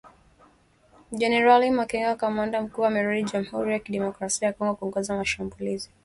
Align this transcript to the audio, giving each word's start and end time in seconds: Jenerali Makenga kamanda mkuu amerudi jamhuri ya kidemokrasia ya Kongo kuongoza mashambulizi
Jenerali 1.11 1.71
Makenga 1.71 2.15
kamanda 2.15 2.61
mkuu 2.61 2.85
amerudi 2.85 3.23
jamhuri 3.23 3.71
ya 3.73 3.79
kidemokrasia 3.79 4.47
ya 4.47 4.53
Kongo 4.53 4.75
kuongoza 4.75 5.15
mashambulizi 5.15 5.89